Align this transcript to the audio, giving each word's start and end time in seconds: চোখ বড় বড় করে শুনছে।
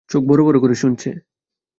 চোখ 0.09 0.21
বড় 0.25 0.41
বড় 0.45 0.57
করে 0.59 0.75
শুনছে। 0.75 1.09